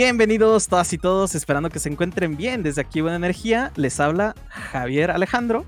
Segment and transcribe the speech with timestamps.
[0.00, 2.62] Bienvenidos todas y todos, esperando que se encuentren bien.
[2.62, 5.64] Desde aquí Buena Energía les habla Javier Alejandro,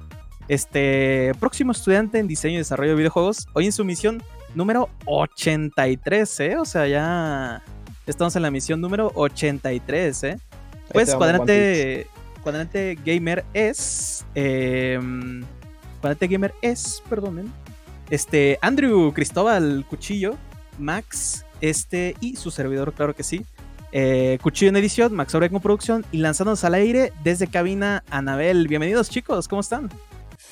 [0.47, 4.23] este próximo estudiante en diseño y desarrollo de videojuegos, hoy en su misión
[4.55, 6.57] número 83, ¿eh?
[6.59, 7.65] O sea, ya
[8.07, 10.39] estamos en la misión número 83, ¿eh?
[10.93, 12.07] Pues cuadrante,
[12.45, 14.25] cuadrante Gamer es...
[14.37, 15.43] Em,
[16.01, 17.53] cuadrante Gamer es, perdonen,
[18.11, 20.37] este, Andrew Cristóbal Cuchillo,
[20.79, 23.45] Max, este y su servidor, claro que sí.
[23.93, 28.69] Eh, Cuchillo en edición, Max Obre con producción y lanzándonos al aire desde cabina Anabel.
[28.69, 29.91] Bienvenidos chicos, ¿cómo están?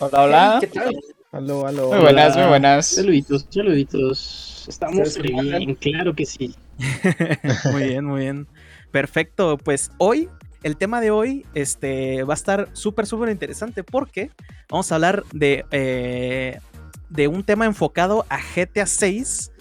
[0.01, 0.59] Hola, hola.
[0.61, 0.97] ¿Qué tal?
[1.31, 1.89] Aló, aló.
[1.89, 2.43] Muy buenas, hola.
[2.43, 2.87] muy buenas.
[2.87, 4.65] Saluditos, saluditos.
[4.69, 6.57] Estamos bien, claro que sí.
[7.73, 8.49] muy bien, muy bien.
[8.91, 10.29] Perfecto, pues hoy,
[10.65, 14.33] el tema de hoy este, va a estar súper, súper interesante porque
[14.69, 16.59] vamos a hablar de, eh,
[17.09, 19.53] de un tema enfocado a GTA 6.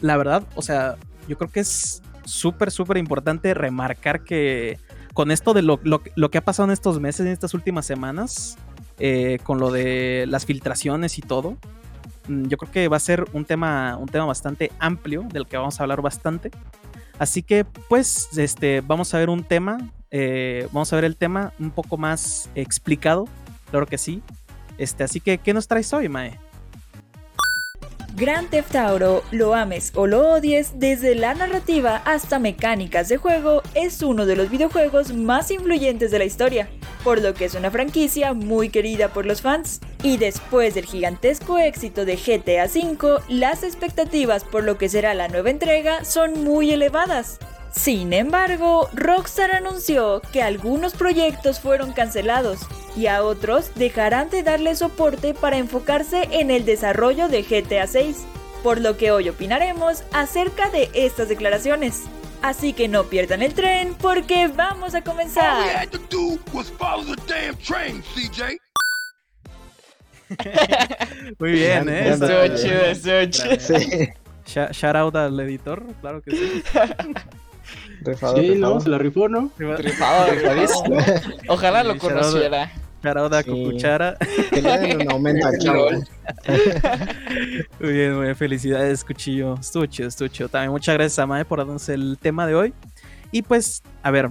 [0.00, 0.96] la verdad, o sea,
[1.28, 4.78] yo creo que es súper, súper importante remarcar que
[5.14, 8.58] con esto de lo, lo, que ha pasado en estos meses, en estas últimas semanas,
[8.98, 11.56] eh, con lo de las filtraciones y todo,
[12.28, 15.56] mm, yo creo que va a ser un tema, un tema bastante amplio del que
[15.56, 16.50] vamos a hablar bastante.
[17.18, 19.78] Así que, pues, este, vamos a ver un tema,
[20.10, 23.26] eh, vamos a ver el tema un poco más explicado,
[23.70, 24.22] claro que sí.
[24.76, 26.38] Este, así que, ¿qué nos traes hoy, Mae?
[28.16, 33.62] Grand Theft Auto, lo ames o lo odies, desde la narrativa hasta mecánicas de juego,
[33.74, 36.66] es uno de los videojuegos más influyentes de la historia,
[37.04, 39.80] por lo que es una franquicia muy querida por los fans.
[40.02, 45.28] Y después del gigantesco éxito de GTA V, las expectativas por lo que será la
[45.28, 47.38] nueva entrega son muy elevadas.
[47.72, 52.60] Sin embargo, Rockstar anunció que algunos proyectos fueron cancelados
[52.96, 58.24] y a otros dejarán de darle soporte para enfocarse en el desarrollo de GTA 6,
[58.62, 62.04] por lo que hoy opinaremos acerca de estas declaraciones.
[62.42, 65.88] Así que no pierdan el tren porque vamos a comenzar.
[71.38, 72.10] Muy bien, ¿eh?
[72.10, 73.60] Estuvo chido, estuvo chido.
[73.60, 74.08] Sí.
[74.72, 76.62] Shout out al editor, claro que sí.
[78.06, 78.74] Rifado, Sí, rifado.
[78.74, 79.50] no, se la rifó, ¿no?
[79.58, 80.96] Rifado, rifadísimo.
[81.48, 82.70] Ojalá lo conociera.
[83.02, 83.50] Shout out a Sí.
[83.50, 84.16] Cucuchara.
[84.50, 85.86] Que le den un aumento al chavo.
[87.80, 88.36] Muy bien, muy bien.
[88.36, 89.54] Felicidades, Cuchillo.
[89.60, 90.48] Estuvo chido, estuvo chido.
[90.48, 92.74] También muchas gracias a Mae por darnos el tema de hoy.
[93.32, 94.30] Y pues, a ver,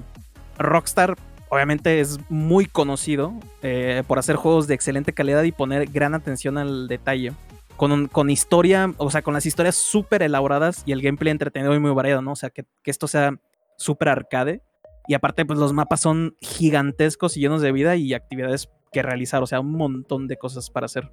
[0.57, 1.15] Rockstar
[1.49, 6.57] obviamente es muy conocido eh, por hacer juegos de excelente calidad y poner gran atención
[6.57, 7.33] al detalle.
[7.77, 11.75] Con, un- con historia, o sea, con las historias súper elaboradas y el gameplay entretenido
[11.75, 12.31] y muy variado, ¿no?
[12.31, 13.35] O sea, que, que esto sea
[13.77, 14.61] súper arcade.
[15.07, 19.43] Y aparte, pues los mapas son gigantescos y llenos de vida y actividades que realizar,
[19.43, 21.11] o sea, un montón de cosas para hacer.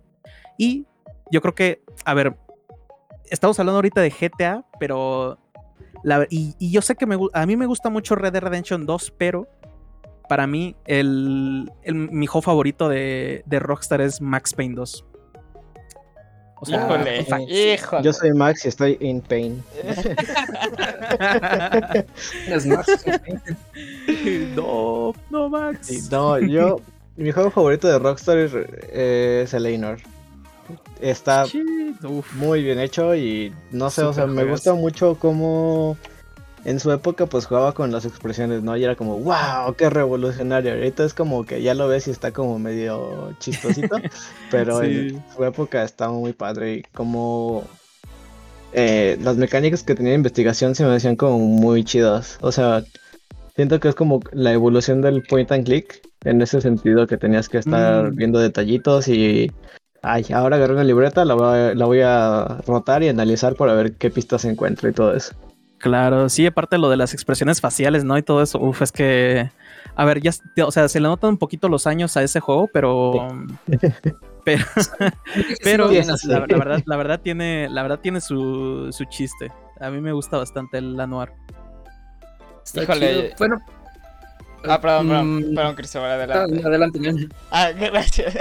[0.57, 0.87] Y
[1.31, 2.37] yo creo que, a ver,
[3.31, 5.39] estamos hablando ahorita de GTA, pero...
[6.03, 8.87] la- y, y yo sé que me, a mí me gusta mucho Red Dead Redemption
[8.87, 9.47] 2, pero
[10.29, 15.05] para mí el, el- mi juego favorito de, de Rockstar es Max Payne 2.
[16.63, 16.87] O sea,
[17.49, 18.05] Híjole.
[18.05, 19.61] Yo soy Max y estoy in pain.
[24.55, 25.89] No, no, Max.
[25.89, 26.81] Sí, no, yo.
[27.17, 29.99] Mi juego favorito de Rockstar es, eh, es Eleanor.
[31.01, 32.01] Está Shit,
[32.35, 35.97] muy bien hecho y no sé, o sea, me gusta mucho cómo
[36.65, 38.77] en su época pues jugaba con las expresiones, ¿no?
[38.77, 40.73] Y era como, wow, qué revolucionario.
[40.73, 43.97] Ahorita es como que ya lo ves y está como medio chistosito,
[44.51, 44.87] pero Sí.
[44.87, 47.65] en su época estaba muy padre y como
[48.73, 52.39] eh, las mecánicas que tenía de investigación se me hacían como muy chidas.
[52.41, 52.85] O sea,
[53.57, 57.49] siento que es como la evolución del point and click en ese sentido que tenías
[57.49, 58.17] que estar Mm.
[58.17, 59.51] viendo detallitos y
[60.05, 63.75] Ay, ahora agarré una libreta, la voy, a, la voy a rotar y analizar para
[63.75, 65.33] ver qué pistas encuentro y todo eso.
[65.83, 68.17] Claro, sí, aparte lo de las expresiones faciales, ¿no?
[68.17, 69.51] Y todo eso, uf, es que,
[69.97, 70.31] a ver, ya,
[70.65, 73.27] o sea, se le notan un poquito los años a ese juego, pero,
[74.45, 74.65] pero,
[75.65, 76.29] pero Sí, eso sí.
[76.29, 79.51] la, la verdad, la verdad tiene, la verdad tiene su, su chiste.
[79.81, 81.33] A mí me gusta bastante el Anuar.
[82.65, 83.23] Está Híjole.
[83.23, 83.35] chido.
[83.39, 83.59] Bueno.
[84.65, 86.63] Ah, perdón, perdón, mm, perdón, Cristóbal, ah, adelante.
[86.65, 87.29] Adelante, nene.
[87.51, 88.33] Ah, gracias.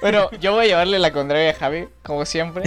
[0.00, 2.62] bueno, yo voy a llevarle la contraria a Javi, como siempre.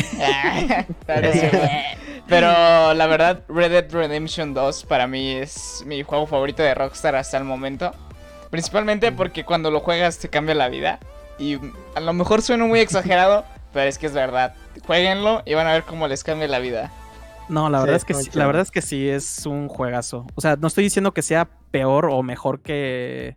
[2.31, 7.15] Pero la verdad, Red Dead Redemption 2 para mí es mi juego favorito de Rockstar
[7.15, 7.91] hasta el momento.
[8.49, 10.99] Principalmente porque cuando lo juegas te cambia la vida.
[11.37, 11.57] Y
[11.95, 14.53] a lo mejor suena muy exagerado, pero es que es verdad.
[14.85, 16.91] Jueguenlo y van a ver cómo les cambia la vida.
[17.49, 20.25] No, la Sí, verdad es que sí, la verdad es que sí es un juegazo.
[20.35, 23.35] O sea, no estoy diciendo que sea peor o mejor que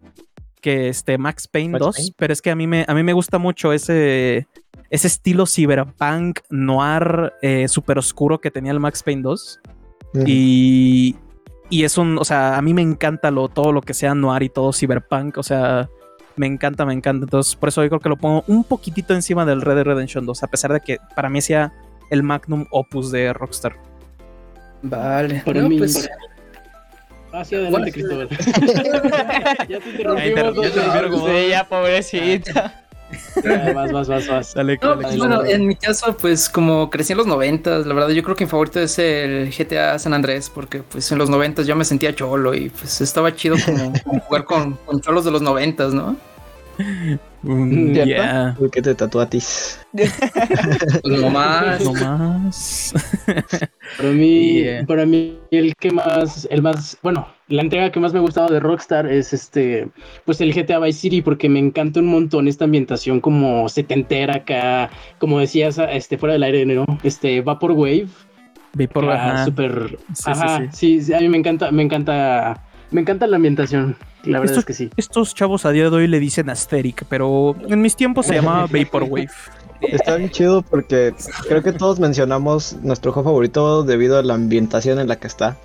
[0.60, 2.10] que este Max Payne Max 2, Payne.
[2.16, 4.46] pero es que a mí me a mí me gusta mucho ese
[4.90, 9.60] ese estilo cyberpunk noir eh, super oscuro que tenía el Max Payne 2
[10.26, 11.16] y
[11.70, 14.42] y es un, o sea, a mí me encanta lo todo lo que sea noir
[14.44, 15.88] y todo cyberpunk, o sea,
[16.36, 17.24] me encanta, me encanta.
[17.24, 20.26] Entonces, por eso yo creo que lo pongo un poquitito encima del Red Dead Redemption
[20.26, 21.72] 2, a pesar de que para mí sea
[22.10, 23.76] el magnum opus de Rockstar.
[24.82, 25.42] Vale.
[25.44, 25.78] Para No, mí.
[25.78, 26.08] pues,
[27.32, 27.90] Hacia adelante.
[27.92, 28.28] Cristóbal.
[29.68, 30.54] ya te interrumpimos.
[30.54, 31.44] dos veces.
[31.44, 32.83] Sí, ya pobrecita.
[33.74, 34.54] Vas, vas, vas, vas.
[34.54, 35.36] Dale, no, dale, pues, dale.
[35.36, 38.44] bueno, en mi caso, pues como crecí en los noventas, la verdad yo creo que
[38.44, 42.14] mi favorito es el GTA San Andrés, porque pues en los noventas yo me sentía
[42.14, 46.16] cholo y pues estaba chido como, como jugar con, con cholos de los noventas, ¿no?
[47.44, 48.04] Mm, ¿Cierto?
[48.08, 48.54] yeah.
[48.58, 49.78] ¿Por qué te tatuatis?
[51.02, 51.80] Pues nomás.
[51.84, 52.94] No más.
[53.96, 54.86] Para mí, Yeah.
[54.86, 58.48] para mí el que más, el más, bueno, la entrega que más me ha gustado
[58.48, 59.88] de Rockstar es este,
[60.24, 64.90] pues el GTA Vice City porque me encanta un montón esta ambientación como setentera acá,
[65.18, 66.86] como decías, este fuera del aire, ¿no?
[67.02, 68.06] Este Vaporwave,
[68.72, 69.44] Vi por acá, ajá.
[69.44, 70.68] súper, Sí, sí, ajá, sí.
[70.72, 73.96] sí, sí, a mí me encanta, me encanta, me encanta la ambientación,
[74.26, 74.90] la verdad Esto- es que sí.
[74.96, 78.66] Estos chavos a día de hoy le dicen aesthetic, pero en mis tiempos se llamaba
[78.66, 79.28] Vaporwave.
[79.80, 81.14] Está bien chido porque
[81.48, 85.56] creo que todos mencionamos nuestro juego favorito debido a la ambientación en la que está.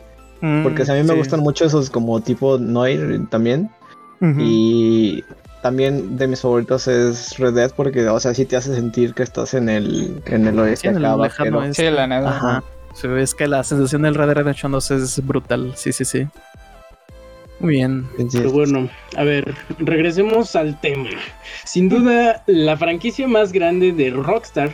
[0.42, 1.18] Mm, Porque a mí me sí.
[1.18, 3.70] gustan mucho esos como tipo noir también.
[4.38, 5.24] Y
[5.62, 9.24] también de mis favoritos es Red Dead porque, o sea, sí te hace sentir que
[9.24, 11.60] estás en el, en el Sí, oeste en el acá, lejano vaquero.
[11.60, 11.90] oeste.
[11.90, 12.30] Sí, la neta.
[12.30, 12.64] Ajá.
[12.94, 15.74] Sí, es que la sensación del Red Dead Redemption 2 es brutal.
[15.76, 16.28] Sí, sí, sí.
[17.60, 18.08] Muy bien.
[18.32, 21.10] Pero bueno, a ver, regresemos al tema.
[21.66, 24.72] Sin duda, la franquicia más grande de Rockstar,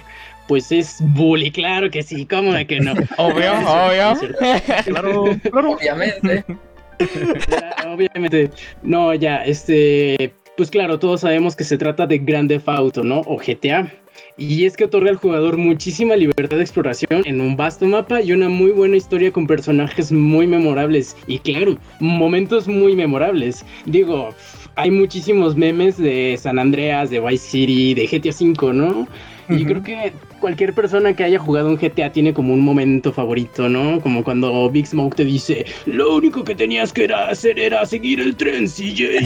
[0.48, 2.94] pues es Bully, claro que sí, ¿cómo de que no?
[3.18, 4.38] Obvio, obvio.
[4.86, 5.72] Claro, claro.
[5.72, 6.46] Obviamente.
[6.98, 8.50] Ya, obviamente,
[8.82, 13.22] no, ya, este, pues claro, todos sabemos que se trata de Grand Theft Auto, ¿no?
[13.22, 13.92] O GTA.
[14.38, 18.32] Y es que otorga al jugador muchísima libertad de exploración en un vasto mapa y
[18.32, 21.16] una muy buena historia con personajes muy memorables.
[21.28, 23.66] Y claro, momentos muy memorables.
[23.86, 24.30] Digo,
[24.76, 29.08] hay muchísimos memes de San Andreas, de Vice City, de GTA V, ¿no?
[29.48, 33.70] Y creo que cualquier persona que haya jugado un GTA tiene como un momento favorito,
[33.70, 34.02] ¿no?
[34.02, 38.20] Como cuando Big Smoke te dice, lo único que tenías que era hacer era seguir
[38.20, 39.20] el tren, CJ.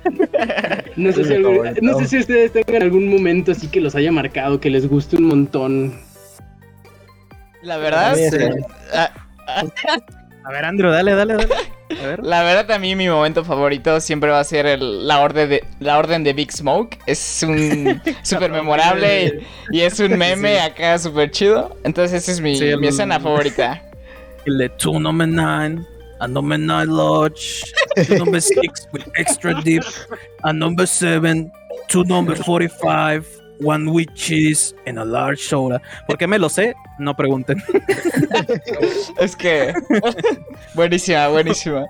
[0.95, 5.17] No sé, si ustedes tengan algún momento así que los haya marcado, que les guste
[5.17, 5.93] un montón.
[7.63, 8.15] La verdad.
[8.15, 8.35] Sí.
[8.35, 8.49] Eh,
[8.93, 9.11] a,
[9.47, 9.63] ah,
[10.43, 11.53] a ver, Andrew, dale, dale, dale.
[11.53, 12.17] A.
[12.21, 15.97] La verdad, a mí mi momento favorito siempre va a ser la, orden de, la
[15.97, 16.97] orden de Big Smoke.
[17.05, 21.77] Es un súper memorable y, es un meme acá súper chido.
[21.83, 23.81] Entonces, esa es mi, el, mi escena favorita.
[24.45, 25.90] El de Tournament 9.
[26.21, 27.63] At number nine, large.
[27.97, 29.83] to number six with extra deep.
[30.45, 31.51] At number seven,
[31.89, 33.25] to number 45,
[33.59, 35.81] one with cheese and a large soda.
[36.07, 36.75] ¿Por qué me lo sé?
[36.99, 37.61] No pregunten.
[39.19, 39.73] es que.
[40.75, 41.87] buenísima, buenísima.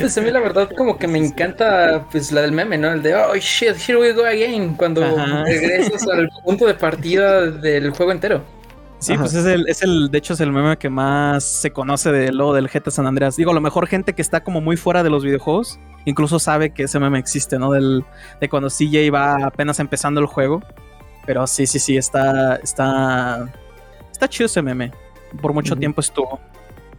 [0.00, 2.92] pues a mí la verdad como que me encanta pues la del meme, ¿no?
[2.92, 5.42] El de oh shit, here we go again cuando Ajá.
[5.42, 8.57] regresas al punto de partida del juego entero.
[8.98, 9.22] Sí, Ajá.
[9.22, 12.32] pues es el, es el, de hecho es el meme que más se conoce de
[12.32, 13.36] lo del GTA San Andreas.
[13.36, 16.70] Digo, a lo mejor gente que está como muy fuera de los videojuegos, incluso sabe
[16.70, 17.70] que ese meme existe, ¿no?
[17.70, 18.04] Del,
[18.40, 20.62] de cuando CJ va apenas empezando el juego.
[21.26, 23.52] Pero sí, sí, sí, está, está,
[24.10, 24.92] está chido ese meme.
[25.40, 26.40] Por mucho tiempo estuvo.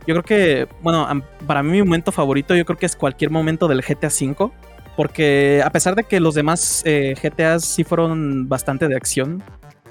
[0.07, 1.07] Yo creo que, bueno,
[1.47, 4.51] para mí mi momento favorito yo creo que es cualquier momento del GTA V.
[4.95, 9.41] Porque a pesar de que los demás eh, GTAs sí fueron bastante de acción,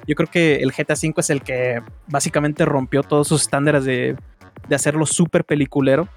[0.09, 4.17] yo creo que el GTA V es el que básicamente rompió todos sus estándares de,
[4.69, 6.09] de hacerlo súper peliculero.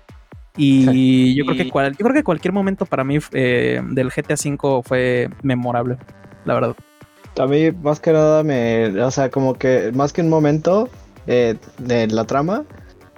[0.57, 4.33] Y yo creo que cual- yo creo que cualquier momento para mí eh, del GTA
[4.36, 5.98] V fue memorable,
[6.45, 6.75] la verdad.
[7.39, 10.89] A mí más que nada me, o sea, como que más que un momento
[11.27, 12.63] eh, de la trama,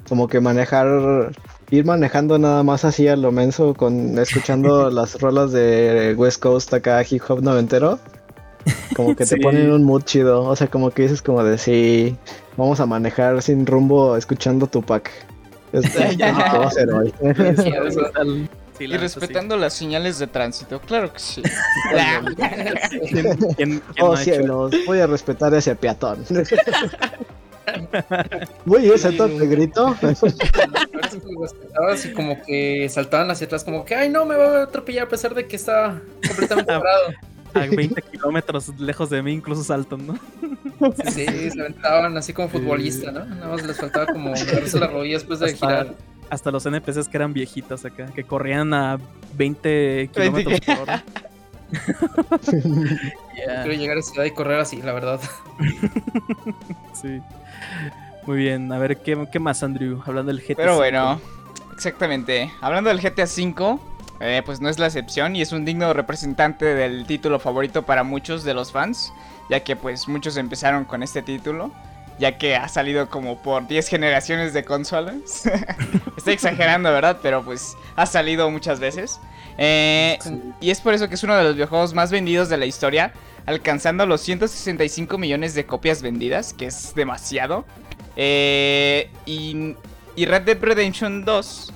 [0.07, 1.31] como que manejar,
[1.71, 6.71] ir manejando nada más así a lo menso con escuchando las rolas de West Coast
[6.75, 7.97] acá hip hop noventero,
[8.95, 9.41] como que te Sí.
[9.41, 12.15] ponen un mood chido, o sea, como que dices como de sí,
[12.57, 15.09] vamos a manejar sin rumbo escuchando Tupac.
[15.71, 17.13] Es, es lo que voy a hacer hoy.
[17.55, 18.01] Sí, eso.
[18.15, 18.49] Sí,
[18.85, 21.41] Y respetando las señales de tránsito, claro que sí.
[21.43, 21.51] sí.
[23.09, 26.25] ¿Quién, quién- quién Oh no ha hecho cielos, voy a respetar a ese peatón.
[28.65, 29.95] Uy, ese toque grito.
[32.03, 35.09] y como que saltaban hacia atrás, como que, ay, no, me va a atropellar a
[35.09, 37.13] pesar de que está completamente parado.
[37.53, 40.13] A 20 kilómetros lejos de mí, incluso saltan, ¿no?
[41.11, 43.25] Sí, se aventaban así como futbolista, ¿no?
[43.25, 45.95] Nada más les faltaba como agarrarse la rodilla después de Hasta- girar.
[46.29, 48.97] Hasta los NPCs que eran viejitas acá, que corrían a
[49.35, 51.03] 20 kilómetros por hora.
[52.43, 55.19] Quiero llegar a ciudad y correr así, la verdad.
[56.99, 57.19] sí.
[58.25, 60.01] Muy bien, a ver, ¿qué, qué más, Andrew?
[60.05, 60.55] Hablando del GTA.
[60.55, 61.19] Pero bueno,
[61.73, 62.51] exactamente.
[62.61, 63.79] Hablando del GTA V,
[64.25, 68.05] eh, pues no es la excepción y es un digno representante del título favorito para
[68.05, 69.11] muchos de los fans,
[69.49, 71.71] ya que pues muchos empezaron con este título,
[72.19, 75.43] ya que ha salido como por 10 generaciones de consolas.
[76.17, 77.17] Estoy exagerando, ¿verdad?
[77.21, 79.19] Pero pues ha salido muchas veces.
[79.57, 80.17] Eh,
[80.61, 83.11] y es por eso que es uno de los videojuegos más vendidos de la historia,
[83.45, 87.65] alcanzando los 165 millones de copias vendidas, que es demasiado.
[88.15, 89.75] Eh, y,
[90.15, 91.73] y Red Dead Redemption 2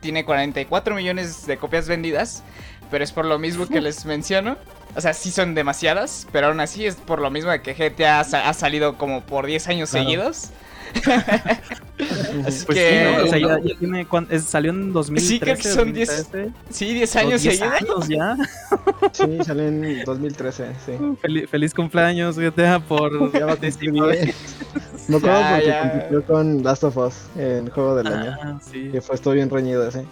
[0.00, 2.42] tiene 44 millones de copias vendidas,
[2.90, 4.56] pero es por lo mismo que les menciono.
[4.96, 8.20] O sea, sí son demasiadas, pero aún así es por lo mismo de que GTA
[8.20, 10.04] ha, sa- ha salido como por 10 años Claro.
[10.04, 10.50] seguidos.
[12.46, 12.90] Así Pues que...
[12.90, 13.24] sí, ¿no?
[13.24, 14.06] O sea, ya, ya tiene.
[14.30, 15.26] es- salió en 2013.
[15.28, 16.54] Sí, creo que son 10 2013.
[16.70, 17.80] Sí, 10 Son años 10 seguidos.
[17.82, 18.36] años ya.
[19.12, 20.92] Sí, salió en 2013, sí.
[21.20, 23.32] Feliz, feliz cumpleaños, GTA, por.
[23.38, 23.56] Ya va.
[23.60, 25.80] Me acuerdo porque ya.
[25.90, 28.36] compitió con Last of Us en juego del año.
[28.42, 28.88] Ah, sí.
[28.92, 30.04] Que fue estuvo bien reñido ese.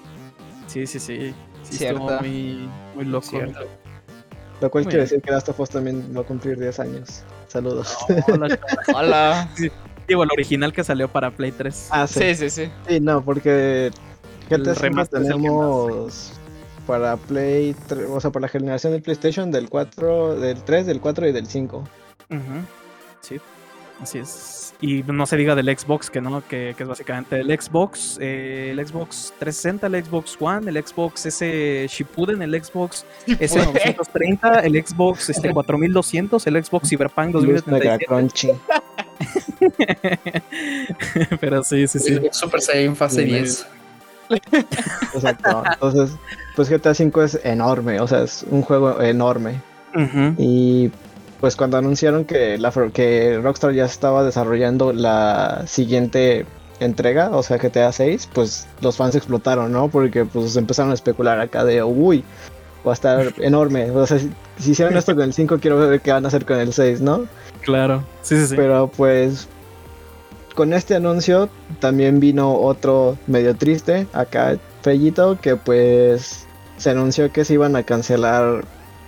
[0.67, 1.35] Sí, sí, sí.
[1.63, 2.01] Sí, Cierto.
[2.11, 3.27] estuvo muy, muy loco.
[3.29, 3.61] Cierto.
[4.61, 5.11] Lo cual Muy quiere bien.
[5.11, 7.23] decir que Last of Us también va a cumplir 10 años.
[7.47, 7.97] Saludos.
[8.33, 8.59] Hola,
[8.93, 9.49] Hola.
[10.09, 11.89] Digo, el original que salió para Play 3.
[11.91, 12.71] ah, Sí, sí, sí.
[12.89, 13.91] Sí, no, porque
[14.51, 16.33] GTA V tenemos
[16.87, 21.01] para Play, tre- o sea, para la generación del PlayStation del 4, del 3, del
[21.01, 21.85] 4 y del 5.
[22.31, 22.41] Ujú.
[23.21, 23.37] Sí,
[24.01, 24.75] así es.
[24.81, 28.69] Y no se diga del Xbox, que no, que, que es básicamente el Xbox, eh,
[28.71, 35.31] el Xbox 360, el Xbox One, el Xbox S Shippuden, el Xbox S930, el Xbox
[35.31, 38.55] este, 4200, el Xbox Cyberpunk Luz Mega 2077.
[41.41, 42.21] Pero sí, sí, sí.
[42.33, 43.67] Super Saiyan fase Sí, 10.
[45.15, 45.63] Exacto.
[45.73, 46.11] Entonces,
[46.55, 49.61] pues GTA V es enorme, o sea, es un juego enorme.
[50.37, 50.93] Y
[51.41, 56.47] pues cuando anunciaron que, la, que Rockstar ya estaba desarrollando la siguiente
[56.81, 59.89] entrega, o sea GTA 6, pues los fans explotaron, ¿no?
[59.89, 62.25] Porque pues empezaron a especular acá de, uy,
[62.87, 63.91] va a estar enorme.
[63.91, 66.45] O sea, si, si hicieron esto con el 5, quiero ver qué van a hacer
[66.45, 67.27] con el 6, ¿no?
[67.63, 68.57] Claro, sí, sí, sí.
[68.57, 69.49] Pero pues
[70.55, 76.47] con este anuncio también vino otro medio triste acá, Fellito, que pues
[76.79, 78.65] se anunció que se iban a cancelar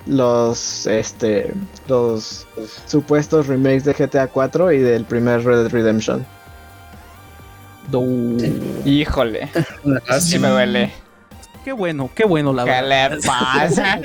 [0.06, 1.52] los este
[1.88, 2.46] los
[2.86, 6.24] supuestos remakes de GTA 4 y del primer Red Dead Redemption.
[8.84, 9.48] Híjole.
[10.20, 10.92] Sí me duele.
[11.64, 13.10] Qué bueno, qué bueno, la ¿Qué verdad.
[13.10, 14.00] le pasa?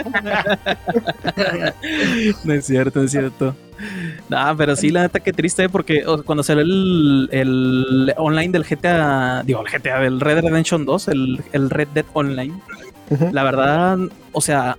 [2.43, 3.55] No es cierto, no es cierto.
[4.29, 8.63] No, pero sí, la neta, qué triste, porque o, cuando salió el, el online del
[8.63, 12.53] GTA, digo, el GTA del Red Dead Redemption 2, el, el Red Dead Online,
[13.31, 13.97] la verdad,
[14.31, 14.77] o sea,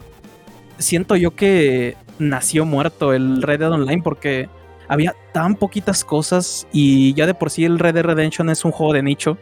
[0.78, 4.48] siento yo que nació muerto el Red Dead Online porque
[4.88, 8.72] había tan poquitas cosas y ya de por sí el Red Dead Redemption es un
[8.72, 9.38] juego de nicho.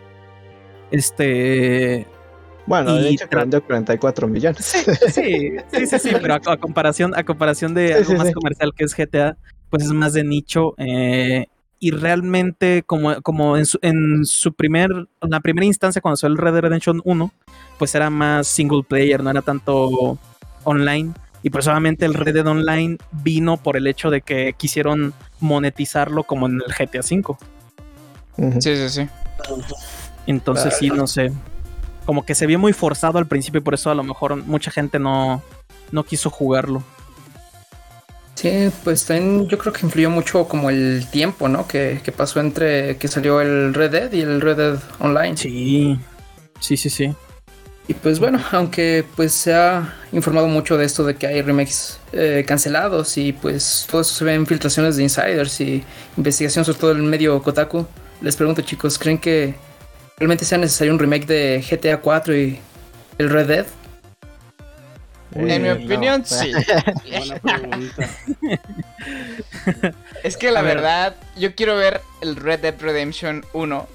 [0.91, 2.07] Este,
[2.67, 4.65] Bueno, de Y hecho vendió 44 millones.
[4.65, 8.27] Sí, sí, sí, sí, pero a, a comparación, a comparación de Sí, algo sí, más
[8.29, 8.33] sí.
[8.33, 9.37] comercial que es GTA,
[9.71, 10.75] pues es más de nicho.
[10.79, 11.47] eh,
[11.81, 16.33] y realmente, como, como en, su, en su primer, en la primera instancia, cuando salió
[16.37, 17.31] el Red Dead Redemption 1,
[17.79, 20.19] pues era más single player, no era tanto
[20.63, 21.13] online.
[21.43, 26.23] Y pues obviamente el Red Dead Online vino por el hecho de que quisieron monetizarlo
[26.23, 27.37] como en el GTA V.
[28.63, 29.09] Sí, sí, sí.
[30.27, 31.33] Entonces sí, no sé.
[32.05, 34.71] Como que se vio muy forzado al principio y por eso a lo mejor mucha
[34.71, 35.43] gente no,
[35.91, 36.83] no quiso jugarlo.
[38.35, 41.67] Sí, pues también yo creo que influyó mucho como el tiempo, ¿no?
[41.67, 45.37] Que, que pasó entre que salió el Red Dead y el Red Dead Online.
[45.37, 45.99] Sí,
[46.61, 47.15] sí, sí, sí.
[47.87, 52.01] Y pues bueno, aunque pues se ha informado mucho de esto de que hay remakes
[52.13, 55.85] eh, cancelados y pues todo eso se ve en filtraciones de insiders y
[56.17, 57.87] investigación sobre todo el medio Kotaku,
[58.23, 59.55] les pregunto chicos, ¿creen que
[60.19, 62.61] realmente sea necesario un remake de GTA 4 y
[63.19, 63.67] el Red Dead?
[65.35, 66.27] En mi opinión, no.
[66.37, 66.53] sí.
[67.11, 68.09] Buena pregunta.
[70.23, 70.77] Es que la ver.
[70.77, 73.89] verdad, yo quiero ver el Red Dead Redemption 1.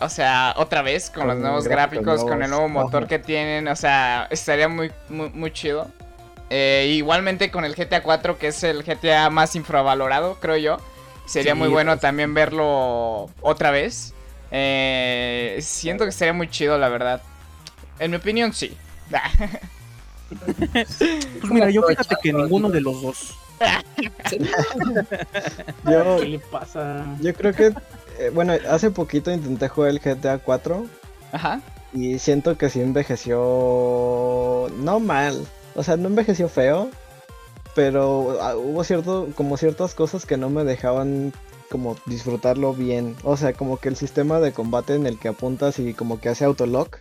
[0.00, 3.68] O sea, otra vez con, los nuevos gráficos gráficos, con el nuevo motor que tienen.
[3.68, 5.88] O sea, estaría muy, muy, muy chido.
[6.50, 10.76] Eh, igualmente con el GTA 4, que es el GTA más infravalorado, creo yo.
[11.24, 12.02] Sería Sí, muy bueno pues.
[12.02, 14.12] también verlo otra vez.
[14.52, 17.22] Eh, siento que sería muy chido, la verdad.
[17.98, 18.76] En mi opinión, sí.
[21.40, 23.34] Pues mira, yo fíjate que ninguno de los dos.
[25.88, 27.06] Yo, ¿Qué le pasa?
[27.20, 27.66] yo creo que,
[28.18, 30.84] eh, bueno, hace poquito intenté jugar el GTA 4
[31.30, 31.60] Ajá.
[31.92, 36.90] y siento que sí envejeció no mal, o sea, no envejeció feo,
[37.76, 41.32] pero ah, hubo cierto, como ciertas cosas que no me dejaban
[41.72, 45.78] como disfrutarlo bien, o sea, como que el sistema de combate en el que apuntas
[45.78, 46.98] y como que hace autolock,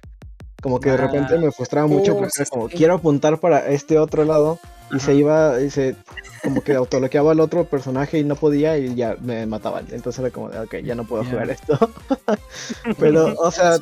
[0.61, 1.01] como que de Ah.
[1.01, 2.77] repente me frustraba mucho porque sí, era como sí.
[2.77, 4.59] quiero apuntar para este otro lado
[4.93, 5.95] y se iba y se
[6.43, 9.85] como que autoloqueaba al otro personaje y no podía y ya me mataban.
[9.91, 11.77] Entonces era como de, ok, ya no puedo jugar esto.
[12.99, 13.77] Pero, o sea,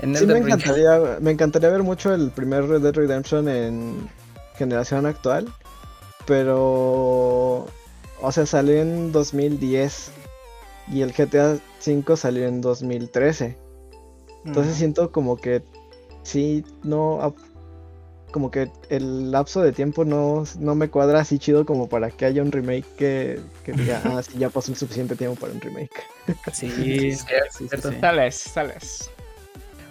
[0.00, 0.44] En sí me Ring.
[0.46, 4.08] encantaría, me encantaría ver mucho el primer Red Dead Redemption en
[4.56, 5.46] generación actual.
[6.26, 7.66] Pero,
[8.20, 10.10] o sea, salió en 2010
[10.92, 13.56] y el GTA V salió en 2013.
[14.44, 15.62] Entonces siento como que
[16.22, 17.34] sí, no,
[18.30, 22.24] como que el lapso de tiempo no, no me cuadra así chido como para que
[22.24, 25.60] haya un remake que, que diga, ah, sí, ya pasó el suficiente tiempo para un
[25.60, 26.02] remake.
[26.52, 27.68] Sí, Sí, sí.
[28.00, 29.10] Tal vez, tal vez.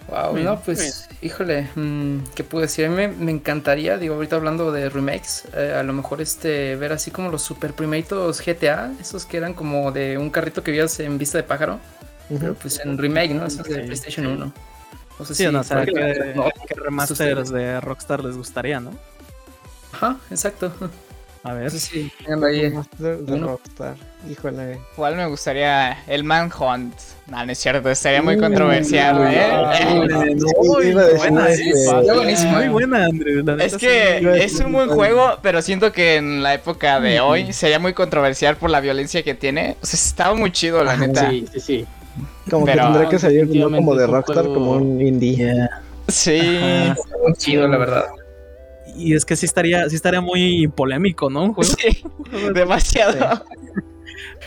[0.08, 2.86] Wow, no, pues, híjole, mm, ¿qué puedo decir?
[2.86, 6.76] A mí me, me encantaría, digo, ahorita hablando de remakes, eh, a lo mejor este,
[6.76, 10.70] ver así como los super primeitos GTA, esos que eran como de un carrito que
[10.70, 11.78] veías en vista de pájaro,
[12.28, 13.44] pero pues en remake, ¿no?
[13.46, 13.80] Esos de Sí.
[13.82, 14.52] PlayStation 1.
[15.18, 18.92] No sé Sí, si no, por que, no, que remasters de Rockstar les gustaría, ¿no?
[19.92, 20.72] Ajá, exacto.
[21.44, 21.70] A ver.
[22.24, 22.70] Tengan ahí.
[22.70, 23.46] Master de uno.
[23.48, 23.94] Rockstar,
[24.28, 24.78] híjole.
[24.94, 26.94] Igual me gustaría el Manhunt.
[27.28, 29.48] No, no es cierto, estaría muy controversial, ¿eh?
[29.80, 32.52] Eh, Sí, este, Está buenísimo.
[32.56, 33.44] Muy buena, Andrew.
[33.60, 34.94] Es que es un buen algo.
[34.94, 39.22] juego, pero siento que en la época de hoy sería muy controversial por la violencia
[39.22, 39.76] que tiene.
[39.82, 41.30] O sea, estaba muy chido, la neta.
[41.30, 41.86] Sí, sí, sí.
[42.50, 45.04] Como que tendría que salir como de Rockstar, juego- como un sí.
[45.06, 45.36] indie.
[45.36, 45.82] Yeah.
[46.08, 46.40] Sí.
[46.40, 46.96] Ajá.
[47.22, 48.04] Muy chido, la verdad.
[48.98, 51.44] Y es que sí estaría, sí estaría muy polémico, ¿no?
[51.44, 51.70] Un juego.
[51.78, 52.02] Sí,
[52.54, 53.44] demasiado.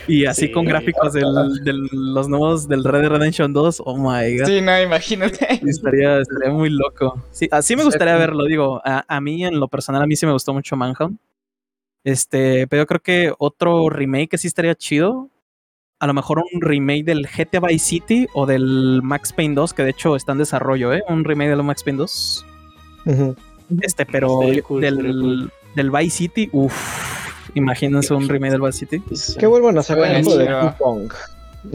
[0.06, 0.52] Y así Sí.
[0.52, 1.24] con gráficos del,
[1.64, 3.82] del- los nuevos del Red Dead Redemption 2.
[3.86, 4.46] Oh my god.
[4.46, 5.60] Sí, no, imagínate.
[5.66, 7.22] Estaría, estaría muy loco.
[7.30, 8.80] Sí, así me gustaría verlo, digo.
[8.84, 11.18] A, a mí, en lo personal, a mí sí me gustó mucho Manhunt.
[12.04, 15.30] Este, pero yo creo que otro remake que sí estaría chido.
[16.00, 19.84] A lo mejor un remake del GTA Vice City o del Max Payne 2, que
[19.84, 21.02] de hecho está en desarrollo, ¿eh?
[21.08, 22.46] Un remake del Max Payne 2.
[23.06, 23.36] Ujú.
[23.80, 25.52] Este, pero cool, del, cool.
[25.74, 27.22] del Vice City, uff.
[27.54, 29.02] Imagínense un remake del Vice City.
[29.38, 30.72] Que vuelvan a sacar algo de.
[30.78, 31.12] Pong.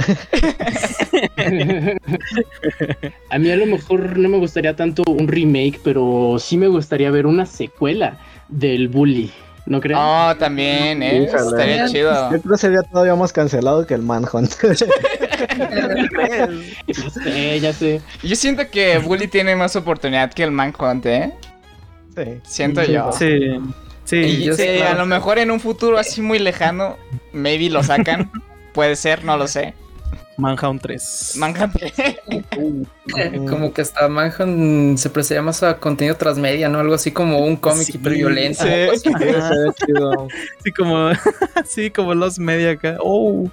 [3.29, 7.09] a mí a lo mejor no me gustaría tanto un remake, pero sí me gustaría
[7.09, 9.31] ver una secuela del Bully.
[9.65, 9.99] ¿No crees?
[10.01, 11.23] Oh, también, ¿eh?
[11.23, 11.49] Híjole.
[11.49, 12.31] Estaría chido.
[12.31, 14.53] Yo creo que sería todavía más cancelado que el Manhunt.
[16.87, 18.01] Ya sé, ya sé.
[18.23, 21.33] Yo siento que Bully tiene más oportunidad que el Manhunt, ¿eh?
[22.23, 22.39] Sí.
[22.43, 23.11] Siento Sí, yo.
[23.11, 23.39] Sí,
[24.05, 24.17] sí.
[24.17, 26.97] Y yo sí, sé, a lo mejor en un futuro así muy lejano,
[27.31, 28.31] maybe lo sacan.
[28.73, 29.73] Puede ser, no lo sé.
[30.37, 31.33] Manhunt 3.
[31.37, 31.73] Manhunt.
[33.49, 36.79] Como que hasta Manhunt se prestaría más a contenido transmedia, ¿no?
[36.79, 38.63] Algo así como un cómic Sí, hiperviolento.
[40.63, 40.71] sí.
[40.77, 41.09] como,
[41.65, 42.97] sí, como los media acá.
[43.01, 43.49] Oh.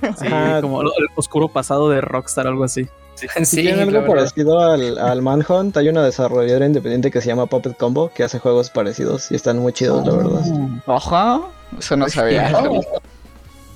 [0.00, 0.62] Sí, Ajá.
[0.62, 2.88] como el oscuro pasado de Rockstar, algo así.
[3.44, 7.28] Sí, Si tienen la algo parecido al, al Manhunt, hay una desarrolladora independiente que se
[7.28, 10.42] llama Puppet Combo que hace juegos parecidos y están muy chidos, la verdad.
[10.86, 12.52] Ojo, eso no sabía.
[12.54, 12.80] Oh,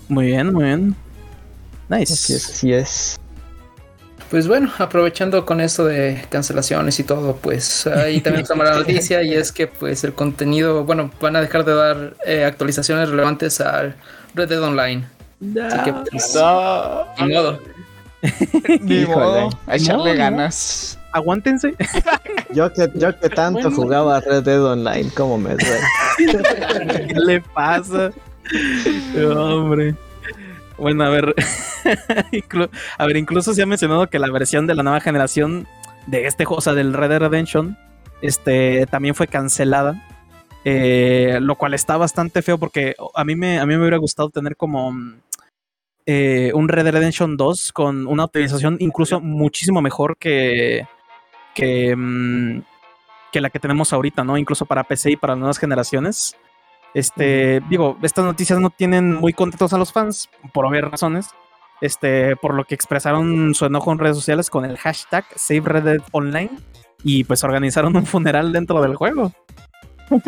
[0.08, 0.96] Muy bien, muy bien.
[1.90, 2.36] Así Nice.
[2.36, 3.16] es, así es.
[4.30, 9.22] Pues bueno, aprovechando con esto de cancelaciones y todo, pues ahí también toma la noticia
[9.22, 13.60] y es que pues el contenido, bueno, van a dejar de dar eh, actualizaciones relevantes
[13.60, 13.94] al
[14.34, 15.04] Red Dead Online.
[15.62, 17.58] Así que pues, No, ni modo.
[18.80, 20.18] ni modo, a echarle No, no.
[20.18, 20.98] ganas.
[21.12, 21.74] Aguántense.
[22.54, 23.76] Yo que, yo que tanto Bueno.
[23.76, 25.80] jugaba Red Dead Online, ¿cómo me duele?
[27.08, 28.10] ¿Qué le pasa?
[29.36, 29.94] Hombre.
[30.78, 31.34] Bueno, a ver.
[32.98, 35.66] A ver, incluso se ha mencionado que la versión de la nueva generación
[36.06, 37.76] de este juego, o sea, del Red Dead Redemption,
[38.20, 40.02] este, también fue cancelada.
[40.64, 44.30] Eh, lo cual está bastante feo porque a mí me, a mí me hubiera gustado
[44.30, 45.16] tener como mm,
[46.06, 50.86] eh, un Red Dead Redemption 2 con una optimización incluso muchísimo mejor que,
[51.54, 52.62] que, mm,
[53.32, 54.36] que la que tenemos ahorita, ¿no?
[54.36, 56.36] Incluso para PC y para nuevas generaciones.
[56.94, 61.30] Este, digo, estas noticias no tienen muy contentos a los fans, por obvias razones.
[61.80, 65.82] Este, por lo que expresaron su enojo en redes sociales con el hashtag Save Red
[65.82, 66.50] Dead Online
[67.02, 69.32] y pues organizaron un funeral dentro del juego.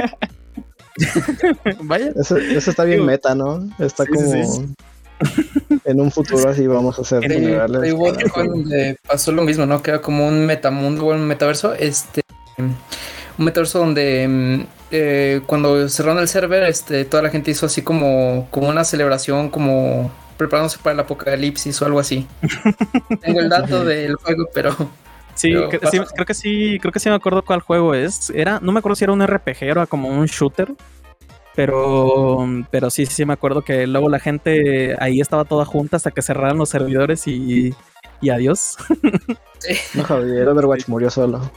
[1.82, 2.12] Vaya.
[2.16, 3.68] Eso, eso está bien Digo, meta, ¿no?
[3.78, 4.52] Está sí, sí, como...
[4.52, 4.74] sí.
[5.84, 7.94] en un futuro así vamos a hacer funerales.
[8.34, 9.82] donde pasó lo mismo, ¿no?
[9.82, 11.74] Que era como un metamundo o un metaverso.
[11.74, 12.22] Este.
[12.58, 17.82] Un metaverso donde mm, eh, cuando cerraron el server, este, toda la gente hizo así
[17.82, 22.26] como, como una celebración, como preparándose para el apocalipsis o algo así.
[23.20, 24.76] Tengo el dato del juego, pero
[25.34, 27.92] Sí, Pero que- pasa- sí, creo que sí, creo que sí me acuerdo cuál juego
[27.94, 28.30] es.
[28.30, 30.72] Era, no me acuerdo si era un RPG o era como un shooter.
[31.54, 35.96] Pero, pero sí, sí, sí me acuerdo que luego la gente ahí estaba toda junta
[35.96, 37.74] hasta que cerraran los servidores y,
[38.20, 38.76] y adiós.
[39.94, 41.50] No, Javier, Overwatch murió solo.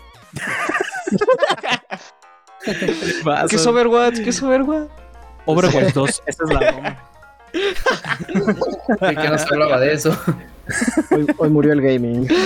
[2.64, 4.22] ¿Qué es Overwatch?
[4.22, 4.90] ¿Qué es Overwatch?
[5.46, 7.04] Overwatch 2, esa es la broma.
[7.54, 10.18] ¿de qué no se hablaba de eso?
[11.12, 12.28] Hoy, hoy murió el gaming.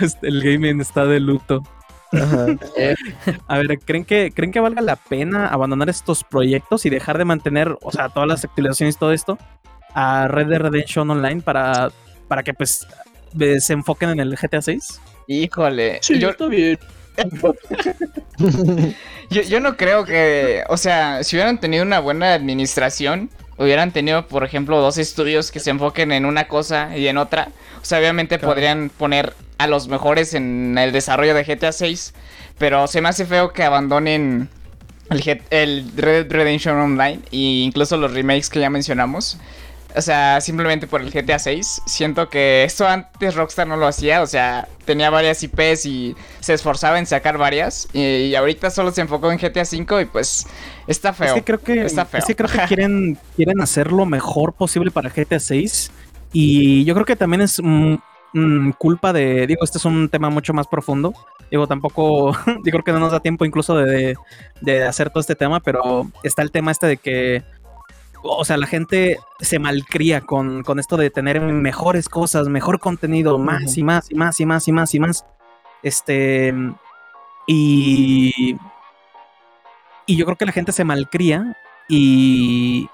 [0.00, 1.62] Este, El gaming está de luto.
[2.22, 2.46] Ajá.
[2.76, 2.94] Eh,
[3.46, 7.24] A ver, ¿creen que, ¿creen que valga la pena abandonar estos proyectos y dejar de
[7.24, 9.38] mantener, o sea, todas las actualizaciones y todo esto
[9.94, 11.90] a Red Dead Redemption Online para,
[12.28, 12.86] para que pues
[13.58, 15.00] se enfoquen en el GTA 6?
[15.28, 15.98] Híjole.
[16.02, 16.78] Sí, yo, está bien.
[19.30, 20.64] yo, yo no creo que.
[20.68, 25.60] O sea, si hubieran tenido una buena administración, hubieran tenido, por ejemplo, dos estudios que
[25.60, 27.48] se enfoquen en una cosa y en otra.
[27.80, 28.54] O sea, obviamente Claro.
[28.54, 29.32] podrían poner
[29.64, 32.14] a los mejores en el desarrollo de GTA 6.
[32.58, 34.48] Pero se me hace feo que abandonen
[35.10, 39.38] el, Red Dead Redemption Online e incluso los remakes que ya mencionamos.
[39.96, 41.82] O sea, simplemente por el GTA 6.
[41.86, 44.22] Siento que esto antes Rockstar no lo hacía.
[44.22, 47.88] O sea, tenía varias IPs y se esforzaba en sacar varias.
[47.92, 50.46] Y, y ahorita solo se enfocó en GTA 5 y pues
[50.88, 51.28] está feo.
[51.28, 52.18] Es que creo que, Está feo.
[52.18, 55.92] es que, creo que quieren, quieren hacer lo mejor posible para GTA 6.
[56.32, 57.60] Y yo creo que también es
[58.34, 59.46] mm, culpa de.
[59.46, 61.14] Digo, este es un tema mucho más profundo.
[61.50, 62.32] Digo, tampoco.
[62.64, 64.16] Yo creo que no nos da tiempo incluso de,
[64.60, 67.42] de hacer todo este tema, pero está el tema este de que.
[68.22, 73.38] O sea, la gente se malcría con, con esto de tener mejores cosas, mejor contenido,
[73.38, 75.26] más y más y más y más y más y más.
[75.82, 76.54] Este.
[77.46, 78.56] Y.
[80.06, 81.56] Y yo creo que la gente se malcría
[81.88, 82.88] y,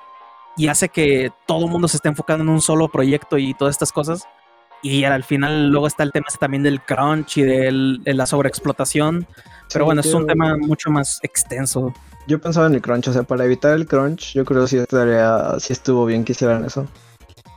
[0.57, 3.75] y hace que todo el mundo se esté enfocando en un solo proyecto y todas
[3.75, 4.29] estas cosas.
[4.83, 9.27] Y al final luego está el tema también del crunch y del- de la sobreexplotación.
[9.73, 11.93] Pero Sí, bueno, es un tema mucho más extenso.
[12.27, 14.77] Yo pensaba en el crunch, o sea, para evitar el crunch, yo creo que sí
[14.79, 16.87] estaría, sí estuvo bien que hicieran eso.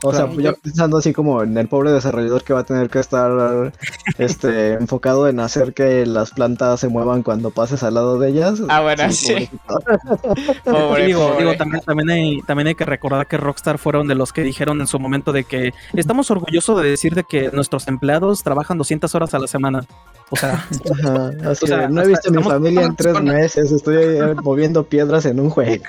[0.06, 2.90] O Claro, sea, ya pensando así como en el pobre desarrollador que va a tener
[2.90, 3.72] que estar
[4.18, 8.60] este enfocado en hacer que las plantas se muevan cuando pases al lado de ellas.
[8.68, 9.48] Ah, bueno, sí.
[10.64, 11.38] Pobre, digo, pobre.
[11.38, 14.82] digo, también, también, hay, también hay que recordar que Rockstar fueron de los que dijeron
[14.82, 19.14] en su momento de que estamos orgullosos de decir de que nuestros empleados trabajan 200
[19.14, 19.86] horas a la semana.
[20.28, 20.52] O sea,
[21.02, 24.18] Ajá, así O sea, de, no he visto a mi familia en tres meses, estoy
[24.42, 25.84] moviendo piedras en un juego.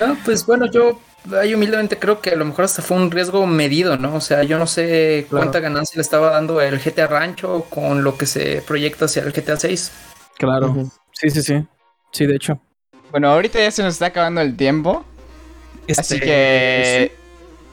[0.00, 1.00] No, pues bueno, yo
[1.40, 4.14] ahí humildemente creo que a lo mejor hasta fue un riesgo medido, ¿no?
[4.16, 5.50] O sea, yo no sé Claro.
[5.50, 9.32] cuánta ganancia le estaba dando el GTA Rancho con lo que se proyecta hacia el
[9.32, 9.92] GTA 6.
[10.38, 10.78] claro.
[11.12, 11.66] Sí, sí, sí.
[12.12, 12.60] Sí, de hecho.
[13.10, 15.04] Bueno, ahorita ya se nos está acabando el tiempo.
[15.96, 17.18] Así Este, que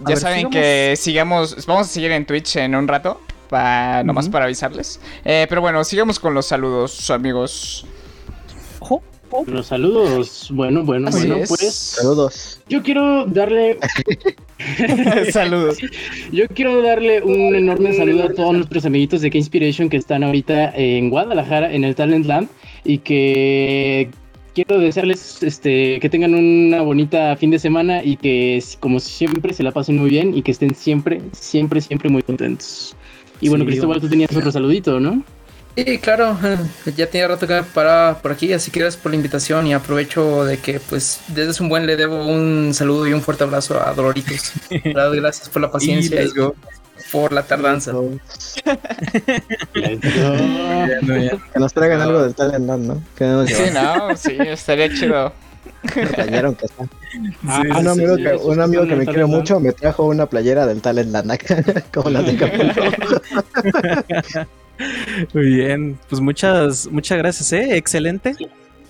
[0.03, 0.51] A ya ver, saben sigamos.
[0.51, 4.99] que sigamos, vamos a seguir en Twitch en un rato, pa, nomás para avisarles.
[5.23, 7.85] Eh, pero bueno, sigamos con los saludos, amigos.
[9.47, 10.49] Los saludos.
[10.53, 11.49] Bueno, bueno, Así bueno, es.
[11.49, 11.73] pues.
[11.73, 12.61] Saludos.
[12.69, 13.77] Yo quiero darle
[15.31, 15.77] saludos.
[16.31, 20.71] Yo quiero darle un enorme saludo a todos nuestros amiguitos de K-Inspiration que están ahorita
[20.75, 22.49] en Guadalajara, en el Talent Land,
[22.83, 24.09] y que
[24.53, 29.63] quiero desearles este, que tengan una bonita fin de semana y que, como siempre, se
[29.63, 32.95] la pasen muy bien y que estén siempre, siempre, siempre muy contentos.
[33.41, 35.23] Y bueno, Sí, Cristóbal, tú tenías otro saludito, ¿no?
[35.75, 36.37] Sí, claro,
[36.95, 39.73] ya tenía rato que me paraba por aquí, así que gracias por la invitación y
[39.73, 43.85] aprovecho de que pues desde un buen le debo un saludo y un fuerte abrazo
[43.85, 44.53] a Doloritos.
[44.85, 46.55] Gracias por la paciencia y, go.
[47.11, 47.91] por la tardanza.
[49.73, 49.99] Que
[51.59, 53.03] nos traigan algo del Talent ¿no?
[53.17, 55.33] Que Sí, no, sí, estaría chido.
[56.15, 56.87] playera, aunque sea.
[57.47, 60.65] Ah, un amigo, sí, que, un amigo que me quiere mucho me trajo una playera
[60.65, 62.81] del Talent Land acá, como las de Capulco.
[65.33, 67.77] Muy bien, pues muchas, muchas gracias, ¿eh?
[67.77, 68.35] Excelente.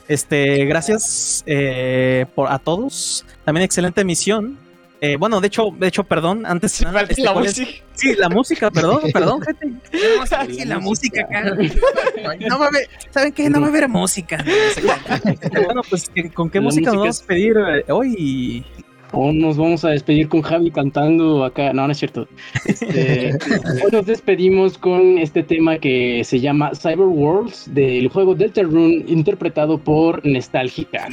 [0.08, 3.26] Este, gracias eh, por, a todos.
[3.44, 4.58] También excelente emisión.
[5.02, 7.72] Eh, bueno, de hecho, de hecho, perdón, antes Sí, este, la música.
[7.94, 9.68] Sí, la música, perdón, perdón, gente.
[10.18, 10.66] No, ¿saben qué?
[10.66, 11.44] la música acá.
[12.40, 13.50] No va a haber, ¿saben qué?
[13.50, 14.44] No va a haber música.
[15.66, 18.66] bueno, pues, ¿qué- ¿con qué La música nos música vamos a pedir eh, hoy?
[19.18, 21.72] O nos vamos a despedir con Javi cantando acá.
[21.72, 22.28] No, no es cierto.
[22.66, 23.32] Este,
[23.84, 29.78] hoy nos despedimos con este tema que se llama Cyber Worlds del juego Deltarune interpretado
[29.78, 31.08] por Nostalgica.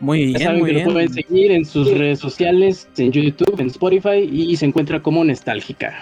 [0.00, 0.86] Muy Ya bien, saben muy que bien.
[0.88, 5.24] lo pueden seguir en sus redes sociales, en YouTube, en Spotify y se encuentra como
[5.24, 5.94] Nostálgica.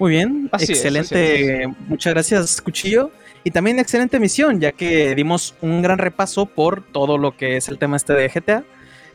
[0.00, 1.68] Muy bien, Así es, excelente.
[1.86, 3.12] Muchas gracias, Cuchillo.
[3.44, 7.68] Y también excelente emisión, ya que dimos un gran repaso por todo lo que es
[7.68, 8.64] el tema este de GTA.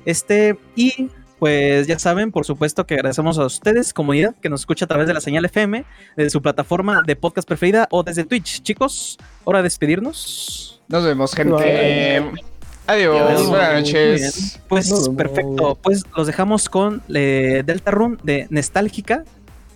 [0.08, 4.86] Este, y pues ya saben, por supuesto que agradecemos a ustedes, comunidad, que nos escucha
[4.86, 5.84] a través de la señal FM,
[6.16, 8.62] de su plataforma de podcast preferida o desde Twitch.
[8.62, 10.82] Chicos, hora de despedirnos.
[10.88, 11.52] Nos vemos, gente.
[11.52, 12.42] Bye.
[12.88, 13.50] Adiós, Adiós.
[13.50, 14.62] buenas noches.
[14.70, 19.26] Pues perfecto, pues los dejamos con eh, Delta Run de Nostálgica.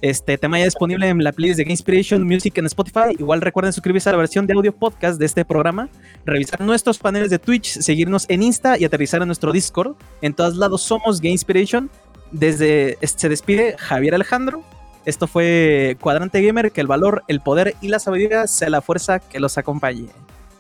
[0.02, 3.16] Este tema ya disponible en la playlist de Game Inspiration Music en Spotify.
[3.20, 5.90] Igual recuerden suscribirse a la versión de audio podcast de este programa,
[6.26, 9.96] revisar nuestros paneles de Twitch, seguirnos en Insta y aterrizar en nuestro Discord.
[10.22, 11.90] En todos lados somos Game Inspiration.
[12.32, 14.64] Desde se despide Javier Alejandro.
[15.06, 19.20] Esto fue Cuadrante Gamer, que el valor, el poder y la sabiduría sea la fuerza
[19.20, 20.08] que los acompañe.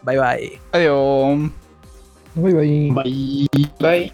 [0.04, 0.60] Bye bye.
[0.72, 1.52] Adiós.
[2.36, 2.92] Bye bye.
[2.92, 3.48] Bye.
[3.80, 4.14] Bye.